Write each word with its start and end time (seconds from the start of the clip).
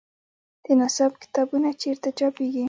د 0.65 0.65
نصاب 0.79 1.11
کتابونه 1.21 1.69
چیرته 1.81 2.09
چاپیږي؟ 2.17 2.59